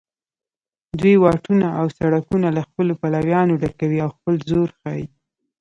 [0.99, 5.05] دوی واټونه او سړکونه له خپلو پلویانو ډکوي او خپل زور ښیي